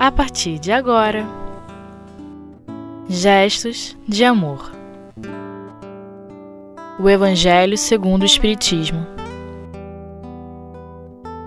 [0.00, 1.26] a partir de agora.
[3.06, 4.72] Gestos de amor.
[6.98, 9.06] O Evangelho segundo o Espiritismo.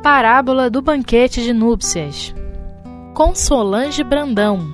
[0.03, 2.35] Parábola do banquete de núpcias.
[3.15, 4.71] Com Solange Brandão.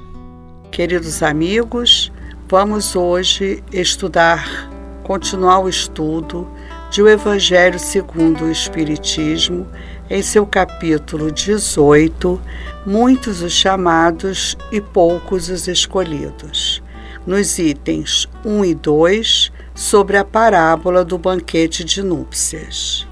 [0.71, 2.11] Queridos amigos,
[2.50, 4.70] vamos hoje estudar,
[5.04, 6.46] continuar o estudo
[6.92, 9.66] de O Evangelho segundo o Espiritismo
[10.10, 12.42] em seu capítulo 18,
[12.84, 16.82] muitos os chamados e poucos os escolhidos.
[17.28, 23.08] Nos itens 1 e 2, sobre a parábola do banquete de núpcias.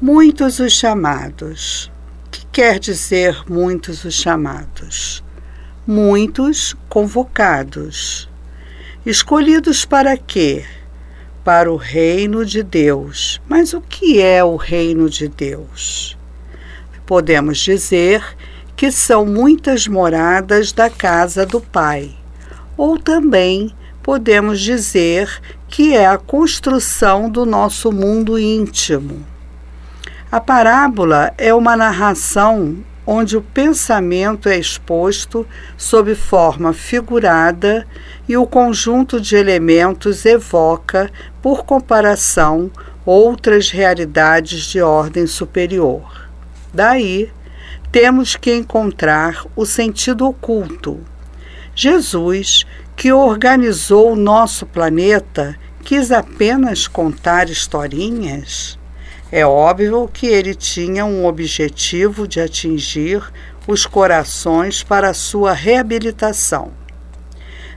[0.00, 1.90] Muitos os chamados.
[2.30, 5.22] Que quer dizer muitos os chamados?
[5.86, 8.28] Muitos convocados.
[9.06, 10.64] Escolhidos para quê?
[11.48, 13.40] Para o reino de Deus.
[13.48, 16.14] Mas o que é o reino de Deus?
[17.06, 18.22] Podemos dizer
[18.76, 22.14] que são muitas moradas da casa do Pai,
[22.76, 29.24] ou também podemos dizer que é a construção do nosso mundo íntimo.
[30.30, 32.76] A parábola é uma narração
[33.10, 35.46] onde o pensamento é exposto
[35.78, 37.86] sob forma figurada
[38.28, 42.70] e o conjunto de elementos evoca, por comparação,
[43.06, 46.28] outras realidades de ordem superior.
[46.70, 47.32] Daí,
[47.90, 51.00] temos que encontrar o sentido oculto.
[51.74, 58.77] Jesus, que organizou o nosso planeta, quis apenas contar historinhas?
[59.30, 63.22] É óbvio que ele tinha um objetivo de atingir
[63.66, 66.72] os corações para sua reabilitação.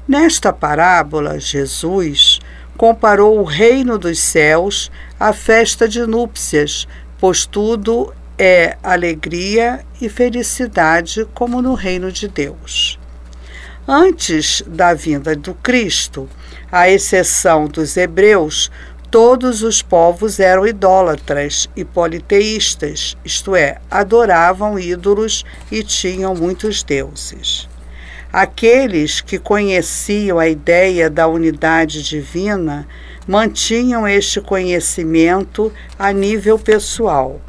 [0.07, 2.39] Nesta parábola, Jesus
[2.77, 6.87] comparou o reino dos céus à festa de núpcias,
[7.19, 12.97] pois tudo é alegria e felicidade, como no reino de Deus.
[13.87, 16.29] Antes da vinda do Cristo,
[16.71, 18.71] à exceção dos hebreus,
[19.11, 27.67] todos os povos eram idólatras e politeístas, isto é, adoravam ídolos e tinham muitos deuses.
[28.31, 32.87] Aqueles que conheciam a ideia da unidade divina
[33.27, 37.41] mantinham este conhecimento a nível pessoal.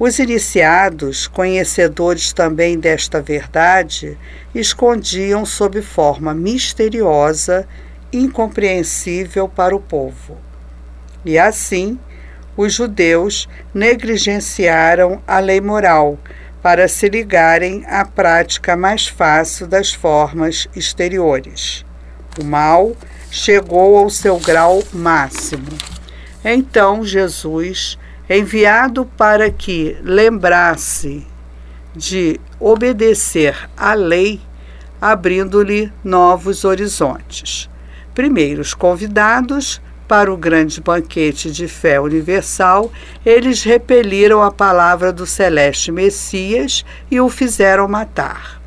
[0.00, 4.16] Os iniciados, conhecedores também desta verdade,
[4.54, 7.68] escondiam sob forma misteriosa,
[8.10, 10.47] incompreensível para o povo.
[11.24, 11.98] E assim,
[12.56, 16.18] os judeus negligenciaram a lei moral
[16.62, 21.84] para se ligarem à prática mais fácil das formas exteriores.
[22.40, 22.96] O mal
[23.30, 25.68] chegou ao seu grau máximo.
[26.44, 27.98] Então Jesus,
[28.28, 31.26] enviado para que lembrasse
[31.94, 34.40] de obedecer à lei,
[35.00, 37.68] abrindo-lhe novos horizontes.
[38.14, 42.90] Primeiros convidados para o grande banquete de fé universal,
[43.26, 48.58] eles repeliram a palavra do celeste Messias e o fizeram matar.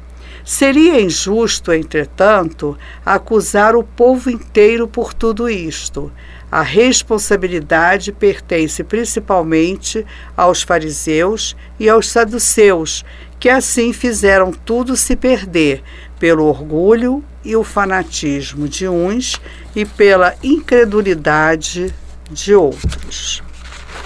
[0.45, 6.11] Seria injusto, entretanto, acusar o povo inteiro por tudo isto.
[6.51, 10.05] A responsabilidade pertence principalmente
[10.37, 13.03] aos fariseus e aos saduceus,
[13.39, 15.81] que assim fizeram tudo se perder
[16.19, 19.41] pelo orgulho e o fanatismo de uns
[19.75, 21.93] e pela incredulidade
[22.29, 23.41] de outros.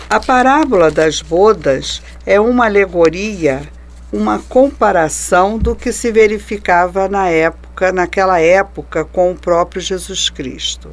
[0.10, 3.64] A parábola das bodas é uma alegoria,
[4.12, 10.90] uma comparação do que se verificava na época, naquela época com o próprio Jesus Cristo.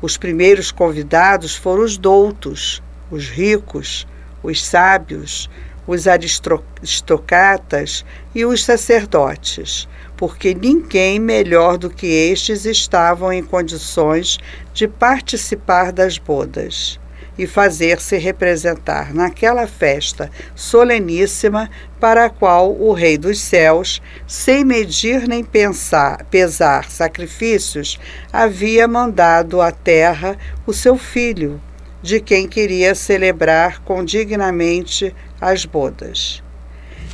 [0.00, 4.06] Os primeiros convidados foram os doutos, os ricos,
[4.42, 5.48] os sábios,
[5.86, 14.38] os aristocratas e os sacerdotes, porque ninguém melhor do que estes estavam em condições
[14.72, 16.98] de participar das bodas
[17.36, 21.68] e fazer-se representar naquela festa soleníssima
[21.98, 27.98] para a qual o Rei dos Céus, sem medir nem pensar, pesar sacrifícios,
[28.32, 31.60] havia mandado à terra o seu filho,
[32.04, 36.42] de quem queria celebrar condignamente as bodas.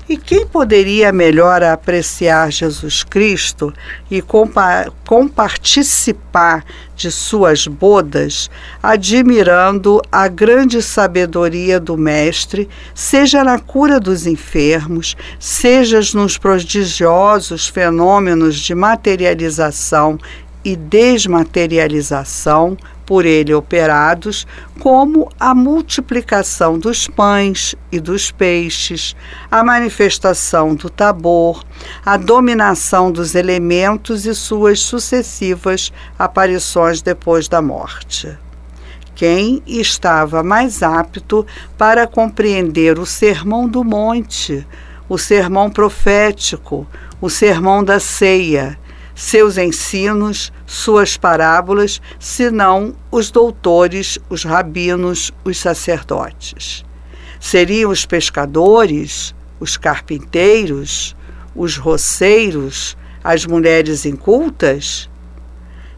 [0.09, 3.73] E quem poderia melhor apreciar Jesus Cristo
[4.11, 4.21] e
[5.07, 6.65] comparticipar
[6.97, 8.51] de suas bodas,
[8.83, 18.57] admirando a grande sabedoria do Mestre, seja na cura dos enfermos, seja nos prodigiosos fenômenos
[18.57, 20.19] de materialização
[20.65, 22.77] e desmaterialização,
[23.11, 24.47] por ele operados,
[24.79, 29.17] como a multiplicação dos pães e dos peixes,
[29.51, 31.65] a manifestação do tabor,
[32.07, 38.39] a dominação dos elementos e suas sucessivas aparições depois da morte.
[39.17, 41.45] Quem estava mais apto
[41.77, 44.65] para compreender o Sermão do Monte,
[45.09, 46.87] o sermão profético,
[47.21, 48.79] o sermão da ceia,
[49.21, 56.83] seus ensinos, suas parábolas, senão os doutores, os rabinos, os sacerdotes.
[57.39, 61.15] Seriam os pescadores, os carpinteiros,
[61.55, 65.11] os roceiros, as mulheres incultas?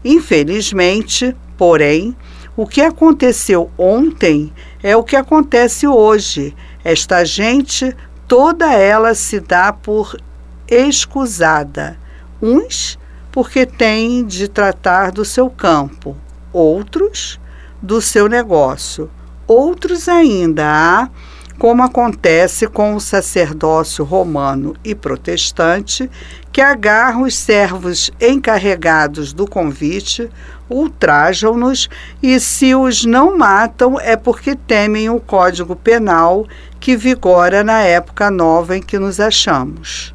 [0.03, 2.13] Infelizmente, porém,
[2.57, 4.51] o que aconteceu ontem
[4.83, 6.53] é o que acontece hoje.
[6.83, 7.95] Esta gente,
[8.27, 10.19] toda ela se dá por
[10.67, 11.97] escusada.
[12.41, 13.01] Uns
[13.33, 16.15] porque têm de tratar do seu campo,
[16.53, 17.39] outros
[17.81, 19.09] do seu negócio,
[19.47, 21.09] outros ainda há,
[21.57, 26.09] como acontece com o sacerdócio romano e protestante,
[26.51, 30.29] que agarram os servos encarregados do convite,
[30.69, 31.89] ultrajam-nos
[32.21, 36.45] e, se os não matam, é porque temem o Código Penal
[36.79, 40.12] que vigora na época nova em que nos achamos.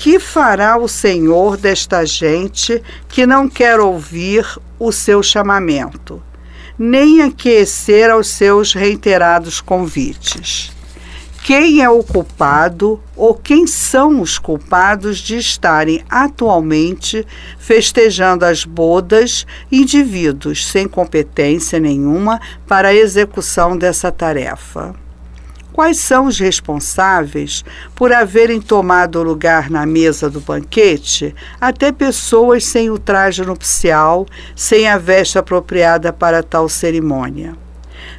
[0.00, 4.46] Que fará o Senhor desta gente que não quer ouvir
[4.78, 6.22] o seu chamamento,
[6.78, 10.72] nem aquecer aos seus reiterados convites?
[11.44, 17.26] Quem é o culpado ou quem são os culpados de estarem atualmente
[17.58, 24.94] festejando as bodas indivíduos sem competência nenhuma para a execução dessa tarefa?
[25.72, 27.64] Quais são os responsáveis
[27.94, 34.88] por haverem tomado lugar na mesa do banquete até pessoas sem o traje nupcial, sem
[34.88, 37.54] a veste apropriada para tal cerimônia?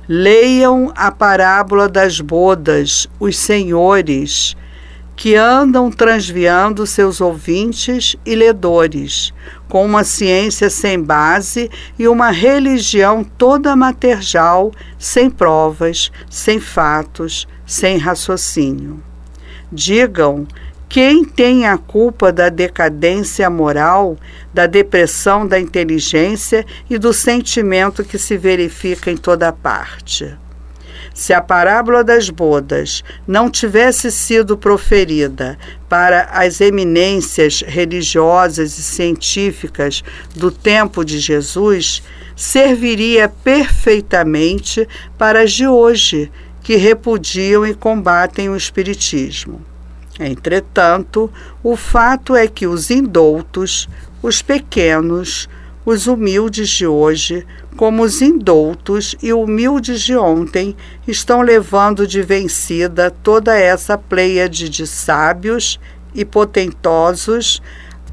[0.07, 4.55] Leiam a parábola das bodas, os senhores,
[5.15, 9.33] que andam transviando seus ouvintes e ledores,
[9.71, 14.69] com uma ciência sem base e uma religião toda materjal,
[14.99, 19.01] sem provas, sem fatos, sem raciocínio.
[19.71, 20.45] Digam
[20.89, 24.17] quem tem a culpa da decadência moral,
[24.53, 30.37] da depressão da inteligência e do sentimento que se verifica em toda parte.
[31.13, 35.57] Se a parábola das bodas não tivesse sido proferida
[35.89, 40.03] para as eminências religiosas e científicas
[40.35, 42.01] do tempo de Jesus,
[42.35, 44.87] serviria perfeitamente
[45.17, 46.31] para as de hoje,
[46.63, 49.61] que repudiam e combatem o Espiritismo.
[50.19, 51.31] Entretanto,
[51.63, 53.89] o fato é que os indoutos,
[54.21, 55.49] os pequenos,
[55.85, 57.45] os humildes de hoje,
[57.81, 60.75] como os indoutos e humildes de ontem,
[61.07, 65.79] estão levando de vencida toda essa pleiade de sábios
[66.13, 67.59] e potentosos,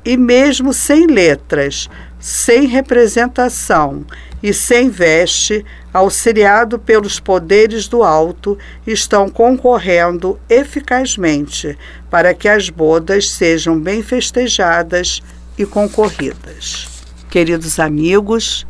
[0.02, 1.86] e mesmo sem letras,
[2.18, 4.06] sem representação
[4.42, 5.62] e sem veste,
[5.92, 8.56] auxiliado pelos poderes do alto,
[8.86, 11.76] estão concorrendo eficazmente
[12.08, 15.20] para que as bodas sejam bem festejadas
[15.58, 16.88] e concorridas.
[17.28, 18.66] Queridos amigos,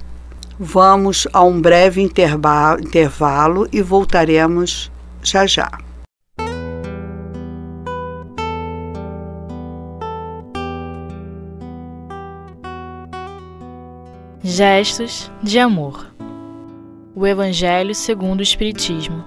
[0.58, 4.90] vamos a um breve intervalo e voltaremos
[5.23, 5.71] já já.
[14.42, 16.06] Gestos de amor.
[17.14, 19.25] O Evangelho segundo o Espiritismo.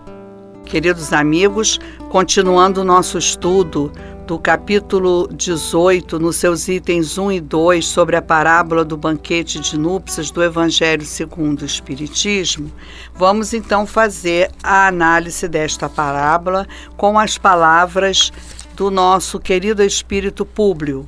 [0.66, 1.80] Queridos amigos,
[2.10, 3.92] continuando o nosso estudo
[4.32, 9.78] do capítulo 18, nos seus itens 1 e 2, sobre a parábola do banquete de
[9.78, 12.72] núpcias do Evangelho segundo o Espiritismo,
[13.14, 18.32] vamos então fazer a análise desta parábola com as palavras
[18.74, 21.06] do nosso querido Espírito Públio,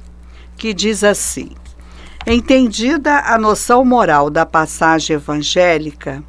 [0.57, 1.51] que diz assim:
[2.27, 6.21] Entendida a noção moral da passagem evangélica,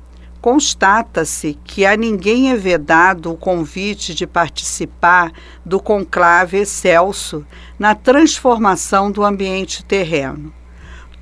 [0.45, 5.33] constata-se que a ninguém é vedado o convite de participar
[5.65, 7.47] do conclave excelso
[7.79, 10.53] na transformação do ambiente terreno.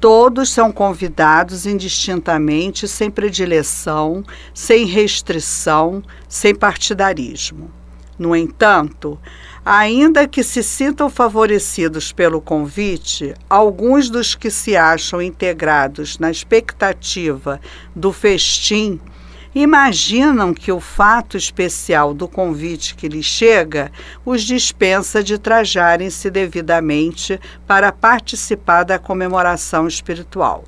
[0.01, 7.71] Todos são convidados indistintamente, sem predileção, sem restrição, sem partidarismo.
[8.19, 9.21] No entanto,
[9.65, 17.61] Ainda que se sintam favorecidos pelo convite, alguns dos que se acham integrados na expectativa
[17.95, 18.99] do festim
[19.55, 23.93] imaginam que o fato especial do convite que lhes chega
[24.25, 30.65] os dispensa de trajarem-se devidamente para participar da comemoração espiritual.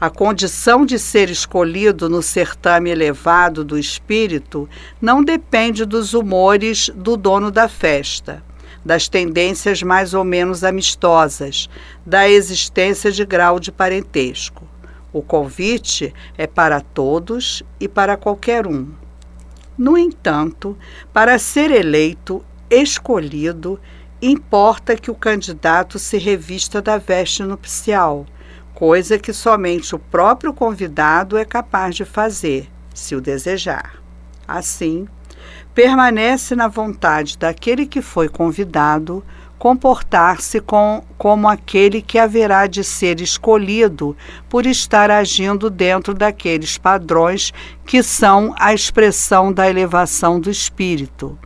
[0.00, 4.68] A condição de ser escolhido no certame elevado do espírito
[5.00, 8.44] não depende dos humores do dono da festa,
[8.84, 11.68] das tendências mais ou menos amistosas,
[12.06, 14.68] da existência de grau de parentesco.
[15.12, 18.88] O convite é para todos e para qualquer um.
[19.76, 20.76] No entanto,
[21.12, 23.80] para ser eleito, escolhido,
[24.20, 28.26] importa que o candidato se revista da veste nupcial
[28.78, 34.00] coisa que somente o próprio convidado é capaz de fazer, se o desejar.
[34.46, 35.08] Assim,
[35.74, 39.24] permanece na vontade daquele que foi convidado
[39.58, 44.16] comportar-se com, como aquele que haverá de ser escolhido
[44.48, 47.52] por estar agindo dentro daqueles padrões
[47.84, 51.36] que são a expressão da elevação do espírito,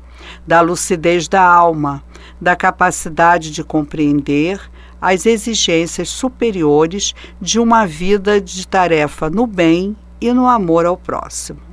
[0.47, 2.05] da lucidez da alma,
[2.41, 4.61] da capacidade de compreender
[5.01, 11.72] às exigências superiores de uma vida de tarefa no bem e no amor ao próximo.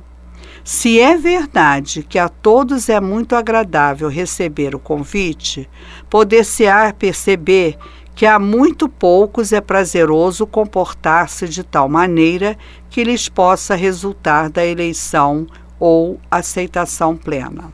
[0.72, 5.68] Se é verdade que a todos é muito agradável receber o convite,
[6.08, 7.76] poder-se-á perceber
[8.14, 12.56] que a muito poucos é prazeroso comportar-se de tal maneira
[12.88, 15.44] que lhes possa resultar da eleição
[15.76, 17.72] ou aceitação plena.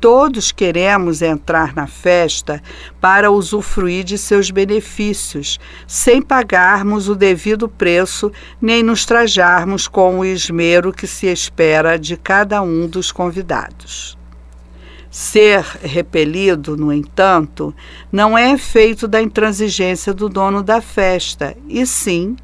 [0.00, 2.62] Todos queremos entrar na festa
[2.98, 10.24] para usufruir de seus benefícios, sem pagarmos o devido preço nem nos trajarmos com o
[10.24, 14.16] esmero que se espera de cada um dos convidados.
[15.10, 17.74] Ser repelido, no entanto,
[18.10, 22.36] não é efeito da intransigência do dono da festa, e sim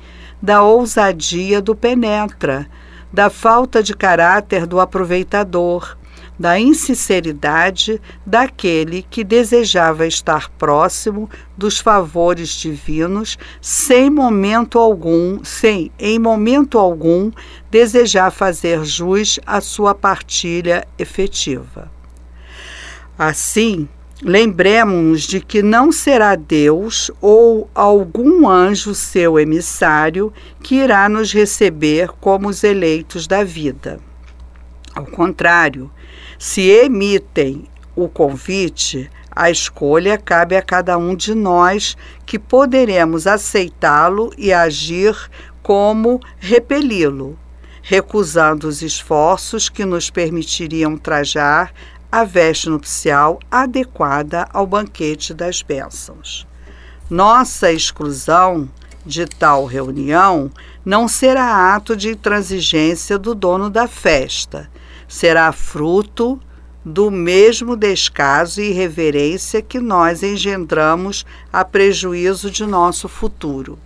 [0.42, 2.68] da ousadia do penetra,
[3.10, 5.95] da falta de caráter do aproveitador
[6.38, 16.18] da insinceridade daquele que desejava estar próximo dos favores divinos sem momento algum, sem em
[16.18, 17.30] momento algum
[17.70, 21.90] desejar fazer jus à sua partilha efetiva.
[23.18, 23.88] Assim,
[24.22, 32.08] lembremos-nos de que não será Deus ou algum anjo seu emissário que irá nos receber
[32.20, 33.98] como os eleitos da vida.
[34.94, 35.90] Ao contrário,
[36.38, 44.32] se emitem o convite, a escolha cabe a cada um de nós que poderemos aceitá-lo
[44.36, 45.14] e agir
[45.62, 47.38] como repeli-lo,
[47.82, 51.72] recusando os esforços que nos permitiriam trajar
[52.10, 56.46] a veste nupcial adequada ao banquete das bênçãos.
[57.10, 58.68] Nossa exclusão
[59.04, 60.50] de tal reunião
[60.84, 64.68] não será ato de intransigência do dono da festa,
[65.08, 66.40] será fruto
[66.84, 73.76] do mesmo descaso e irreverência que nós engendramos a prejuízo de nosso futuro.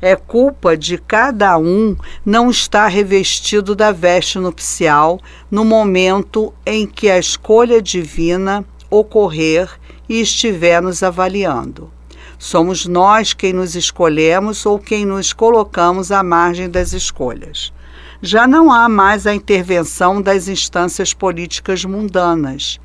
[0.00, 5.18] É culpa de cada um não estar revestido da veste nupcial
[5.50, 9.70] no momento em que a escolha divina ocorrer
[10.06, 11.90] e estiver nos avaliando.
[12.38, 17.72] Somos nós quem nos escolhemos ou quem nos colocamos à margem das escolhas
[18.20, 22.80] já não há mais a intervenção das instâncias políticas mundanas.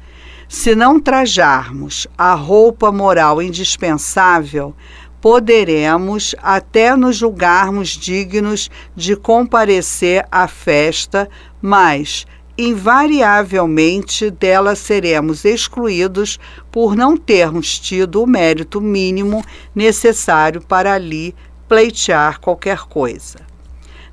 [0.47, 4.75] Se não trajarmos a roupa moral indispensável,
[5.19, 11.27] poderemos até nos julgarmos dignos de comparecer à festa,
[11.61, 16.39] mas invariavelmente dela seremos excluídos
[16.71, 21.33] por não termos tido o mérito mínimo necessário para ali
[21.67, 23.52] pleitear qualquer coisa.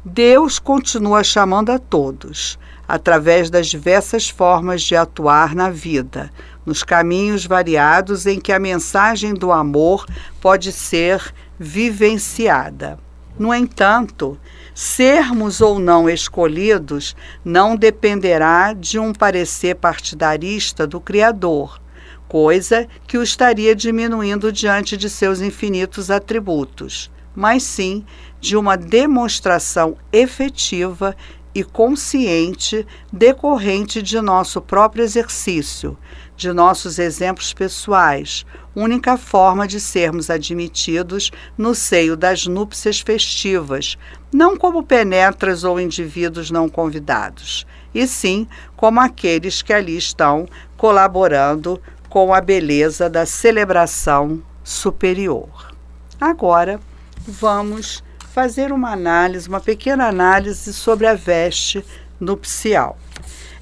[0.03, 6.33] Deus continua chamando a todos, através das diversas formas de atuar na vida,
[6.65, 10.07] nos caminhos variados em que a mensagem do amor
[10.41, 12.99] pode ser vivenciada.
[13.39, 14.39] No entanto,
[14.75, 17.15] sermos ou não escolhidos
[17.45, 21.79] não dependerá de um parecer partidarista do Criador,
[22.27, 28.05] coisa que o estaria diminuindo diante de seus infinitos atributos, mas sim
[28.41, 31.17] de uma demonstração efetiva
[31.55, 35.99] e consciente decorrente de nosso próprio exercício,
[36.37, 43.99] de nossos exemplos pessoais, única forma de sermos admitidos no seio das núpcias festivas,
[44.33, 48.47] não como penetras ou indivíduos não convidados, e sim
[48.77, 50.47] como aqueles que ali estão
[50.77, 55.75] colaborando com a beleza da celebração superior.
[56.21, 56.81] Agora,
[57.27, 61.85] vamos fazer uma análise, uma pequena análise sobre a veste
[62.19, 62.97] nupcial.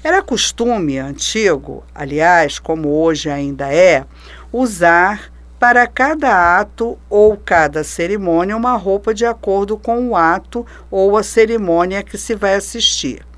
[0.03, 4.05] Era costume antigo, aliás, como hoje ainda é,
[4.51, 11.17] usar para cada ato ou cada cerimônia uma roupa de acordo com o ato ou
[11.17, 13.28] a cerimônia que se vai assistir.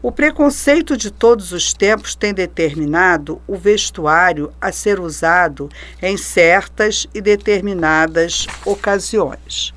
[0.00, 5.68] O preconceito de todos os tempos tem determinado o vestuário a ser usado
[6.00, 9.74] em certas e determinadas ocasiões.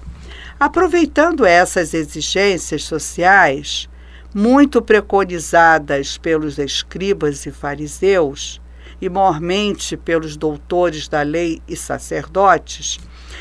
[0.60, 3.90] Aproveitando essas exigências sociais,
[4.32, 8.62] muito preconizadas pelos escribas e fariseus,
[9.02, 13.00] e mormente pelos doutores da lei e sacerdotes,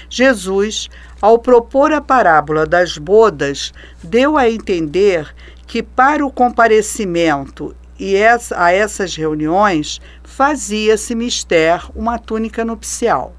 [0.08, 0.88] Jesus,
[1.20, 3.70] ao propor a parábola das bodas,
[4.02, 5.34] deu a entender
[5.70, 8.16] que para o comparecimento e
[8.56, 13.36] a essas reuniões fazia-se mister uma túnica nupcial.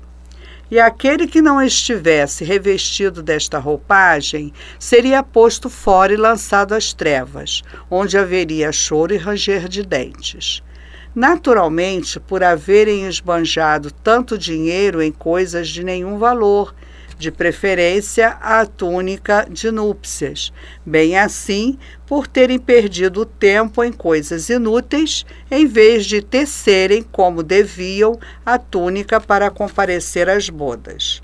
[0.72, 7.64] E aquele que não estivesse revestido desta roupagem seria posto fora e lançado às trevas,
[7.90, 10.64] onde haveria choro e ranger de dentes.
[11.14, 16.74] Naturalmente, por haverem esbanjado tanto dinheiro em coisas de nenhum valor,
[17.22, 20.52] de preferência a túnica de núpcias,
[20.84, 28.20] bem assim por terem perdido tempo em coisas inúteis, em vez de tecerem como deviam
[28.44, 31.22] a túnica para comparecer às bodas.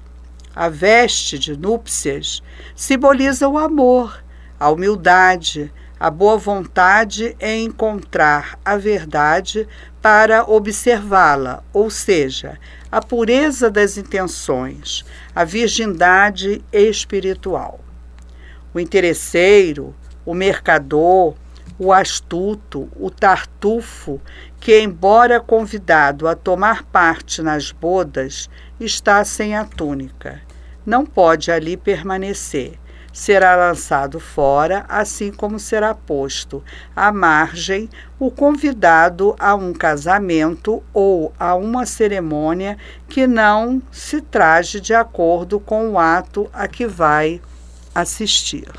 [0.55, 2.43] A veste de núpcias
[2.75, 4.23] simboliza o amor,
[4.59, 9.67] a humildade, a boa vontade em encontrar a verdade
[10.01, 12.59] para observá-la, ou seja,
[12.91, 15.03] a pureza das intenções,
[15.35, 17.79] a virgindade espiritual.
[18.73, 21.35] O interesseiro, o mercador,
[21.79, 24.21] o astuto, o tartufo,
[24.59, 28.49] que, embora convidado a tomar parte nas bodas,
[28.79, 30.41] está sem a túnica,
[30.85, 32.79] não pode ali permanecer
[33.17, 36.63] será lançado fora, assim como será posto
[36.95, 42.77] à margem o convidado a um casamento ou a uma cerimônia
[43.09, 47.41] que não se traje de acordo com o ato a que vai
[47.93, 48.71] assistir.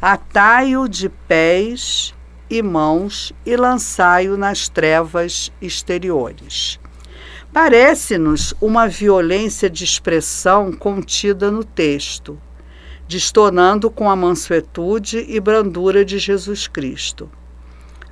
[0.00, 2.14] Atai-o de pés
[2.48, 6.80] e mãos e lançai-o nas trevas exteriores.
[7.52, 12.40] Parece-nos uma violência de expressão contida no texto
[13.10, 17.28] distonando com a mansuetude e brandura de Jesus Cristo.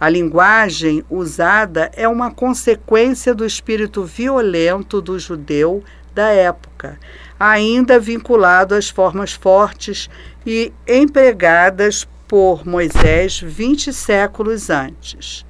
[0.00, 6.98] A linguagem usada é uma consequência do espírito violento do judeu da época,
[7.38, 10.11] ainda vinculado às formas fortes
[10.44, 15.46] e empregadas por Moisés 20 séculos antes.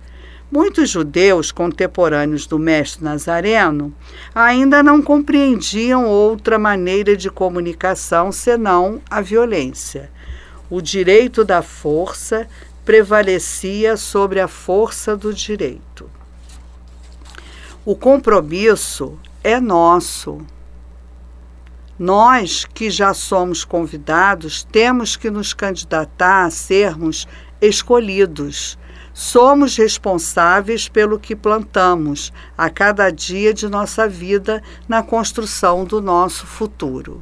[0.51, 3.93] Muitos judeus contemporâneos do Mestre Nazareno
[4.35, 10.11] ainda não compreendiam outra maneira de comunicação senão a violência.
[10.71, 12.49] O direito da força
[12.83, 16.11] prevalecia sobre a força do direito.
[17.85, 20.41] O compromisso é nosso.
[21.99, 27.29] Nós que já somos convidados temos que nos candidatar a sermos
[27.61, 28.79] escolhidos
[29.21, 36.47] Somos responsáveis pelo que plantamos a cada dia de nossa vida na construção do nosso
[36.47, 37.21] futuro.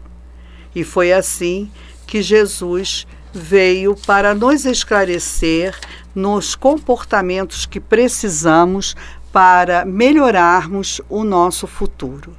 [0.74, 1.70] E foi assim
[2.06, 5.74] que Jesus veio para nos esclarecer
[6.14, 8.94] nos comportamentos que precisamos
[9.32, 12.36] para melhorarmos o nosso futuro.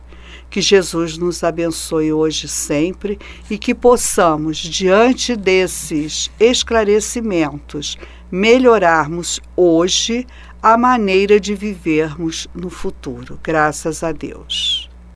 [0.49, 7.97] Que Jesus nos abençoe hoje sempre e que possamos, diante desses esclarecimentos,
[8.31, 10.25] melhorarmos hoje
[10.61, 13.39] a maneira de vivermos no futuro.
[13.43, 14.86] Graças a Deus.